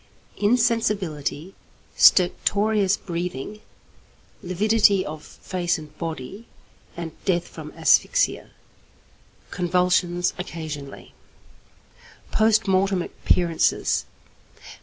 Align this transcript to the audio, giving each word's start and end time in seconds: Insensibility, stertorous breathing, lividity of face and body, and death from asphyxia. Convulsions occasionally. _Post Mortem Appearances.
Insensibility, 0.37 1.53
stertorous 1.95 2.97
breathing, 2.97 3.61
lividity 4.41 5.05
of 5.05 5.21
face 5.23 5.77
and 5.77 5.95
body, 5.99 6.47
and 6.97 7.11
death 7.23 7.47
from 7.47 7.71
asphyxia. 7.73 8.49
Convulsions 9.51 10.33
occasionally. 10.39 11.13
_Post 12.33 12.67
Mortem 12.67 13.03
Appearances. 13.03 14.05